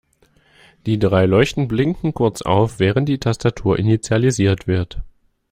[0.87, 5.03] Die drei Leuchten blinken kurz auf, während die Tastatur initialisiert wird.